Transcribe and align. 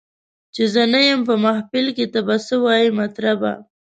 چي 0.53 0.63
زه 0.73 0.81
نه 0.93 0.99
یم 1.07 1.21
په 1.29 1.35
محفل 1.45 1.85
کي 1.97 2.05
ته 2.13 2.19
به 2.27 2.35
څه 2.47 2.55
وایې 2.63 2.89
مطربه 2.99 3.51